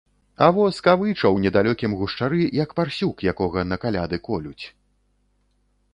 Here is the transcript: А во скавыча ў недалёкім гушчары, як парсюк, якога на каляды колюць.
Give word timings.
А 0.43 0.45
во 0.55 0.63
скавыча 0.77 1.21
ў 1.31 1.37
недалёкім 1.43 1.91
гушчары, 2.01 2.39
як 2.63 2.73
парсюк, 2.79 3.15
якога 3.35 3.67
на 3.71 3.81
каляды 3.85 4.17
колюць. 4.29 4.65